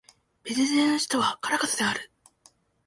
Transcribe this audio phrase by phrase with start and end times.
[0.41, 2.11] ベネズエラの首都はカラカスである